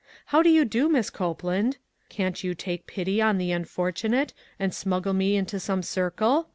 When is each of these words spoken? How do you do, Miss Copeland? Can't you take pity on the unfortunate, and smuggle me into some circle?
How 0.25 0.41
do 0.41 0.49
you 0.49 0.65
do, 0.65 0.89
Miss 0.89 1.11
Copeland? 1.11 1.77
Can't 2.09 2.43
you 2.43 2.55
take 2.55 2.87
pity 2.87 3.21
on 3.21 3.37
the 3.37 3.51
unfortunate, 3.51 4.33
and 4.59 4.73
smuggle 4.73 5.13
me 5.13 5.35
into 5.35 5.59
some 5.59 5.83
circle? 5.83 6.49